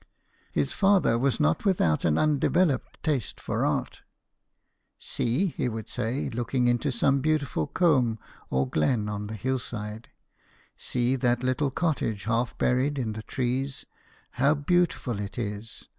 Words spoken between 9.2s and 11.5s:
the hillside" see that